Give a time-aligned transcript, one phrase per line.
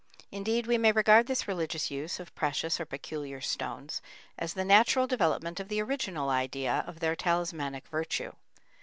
[0.31, 4.01] Indeed, we may regard this religious use of precious or peculiar stones
[4.35, 8.31] as the natural development of the original idea of their talismanic virtue.